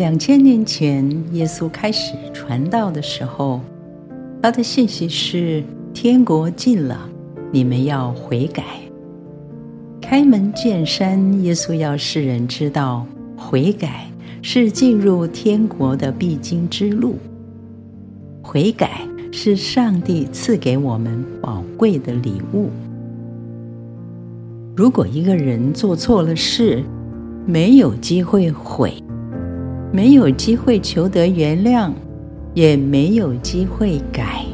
[0.00, 3.60] 两千年前，耶稣开始传道的时候，
[4.42, 5.62] 他的信息是：
[5.92, 7.06] 天国近了，
[7.52, 8.64] 你们要悔改。
[10.00, 13.04] 开门见山，耶稣要世人知道，
[13.36, 14.06] 悔改
[14.40, 17.16] 是进入天国的必经之路。
[18.40, 22.70] 悔改是上帝赐给我们宝贵的礼物。
[24.74, 26.82] 如果一个人做错了事，
[27.44, 28.94] 没有机会悔，
[29.92, 31.90] 没有机会求得原谅，
[32.54, 34.44] 也没有机会改，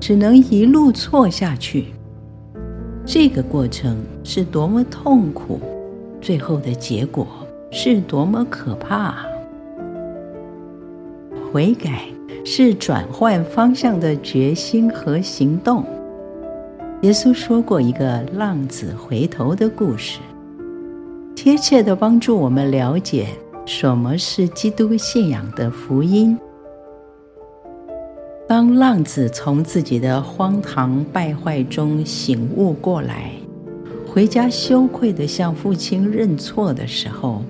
[0.00, 1.86] 只能一路错下去。
[3.04, 5.60] 这个过程是多么痛苦，
[6.20, 7.26] 最后的结果
[7.70, 9.16] 是多么可怕！
[11.52, 12.04] 悔改
[12.44, 15.84] 是转换方向的决心和行动。
[17.02, 20.20] 耶稣说过一个浪子回头的故事，
[21.34, 23.26] 贴切地帮助我们了解
[23.72, 26.36] 什么是基督信仰的福音。
[28.48, 33.30] 当浪子从自己的荒唐败坏中醒悟过来，
[34.04, 37.44] 回家羞愧地向父亲认错的时候，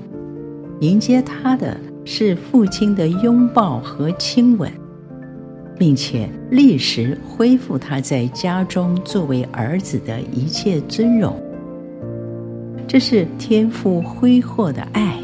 [0.80, 4.70] 迎接他的是父亲的拥抱和亲吻，
[5.78, 11.34] 并且立时恢复他在家中作为儿子的一切尊荣。
[12.86, 15.18] 这是天父挥霍的爱，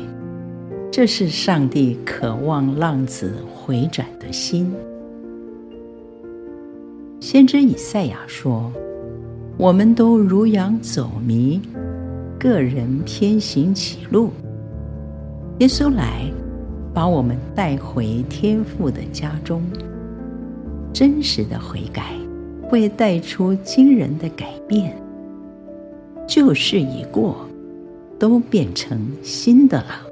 [0.91, 4.73] 这是上帝渴望浪子回转的心。
[7.21, 8.73] 先知以赛亚说
[9.59, 11.61] ：“我们都如羊走迷，
[12.39, 14.31] 各人偏行己路。
[15.59, 16.23] 耶稣来，
[16.95, 19.63] 把我们带回天父的家中。
[20.95, 22.15] 真实的悔改
[22.63, 24.97] 会带出惊人的改变，
[26.27, 27.47] 旧事已过，
[28.19, 30.05] 都变成新的了。”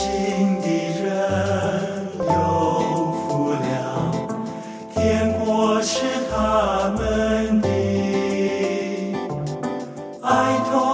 [0.00, 0.66] 行的
[1.02, 1.04] 人
[2.16, 3.60] 有福了，
[4.94, 7.68] 天国是他们的。
[10.22, 10.89] 爱。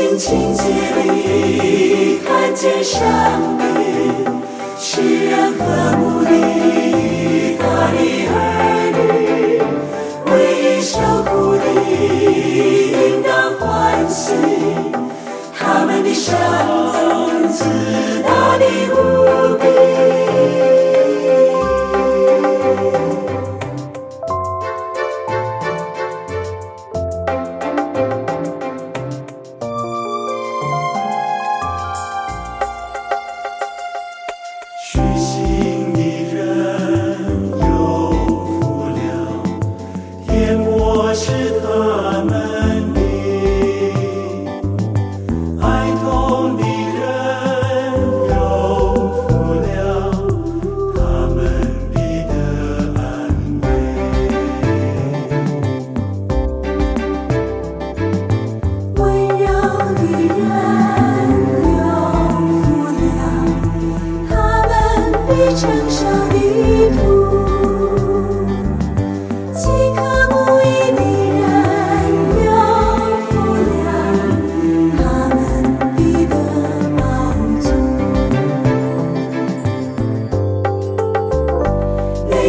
[0.00, 0.62] 心清洁
[0.96, 2.98] 里看见上
[3.58, 3.64] 帝，
[4.78, 5.58] 世人和
[5.98, 6.30] 睦的
[7.58, 7.62] 他
[7.92, 7.98] 的
[8.32, 8.34] 儿
[8.96, 8.98] 女，
[10.32, 10.32] 为
[10.78, 14.32] 义受苦的应当欢喜，
[15.54, 16.32] 他们的赏
[17.52, 18.96] 赐极大的无
[19.58, 19.69] 比。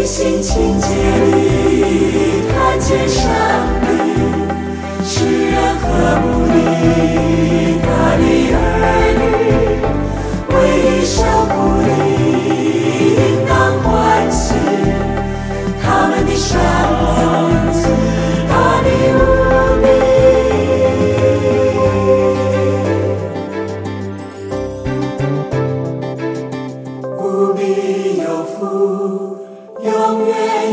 [0.06, 3.32] 心情洁里看见上
[3.82, 3.88] 帝，
[5.06, 7.31] 世人和睦你。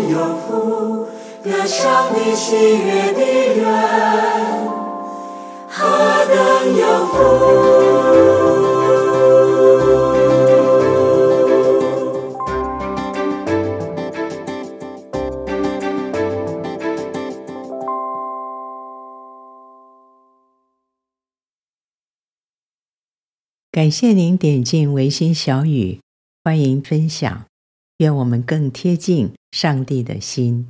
[0.09, 1.07] 有福，
[1.43, 3.21] 得上你喜悦的
[3.55, 3.67] 人，
[5.69, 5.77] 何
[6.27, 6.37] 等
[6.77, 7.17] 有福！
[23.71, 26.01] 感谢您点进维心小语，
[26.43, 27.45] 欢迎分享，
[27.99, 30.69] 愿我们更贴近上帝的心。